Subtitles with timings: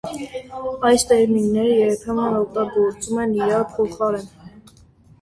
[0.89, 4.31] Այս տերմինները երբեմն օգտագործում են իրար փոխարեն։